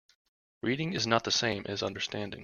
[0.63, 2.39] Reading is not the same as understanding.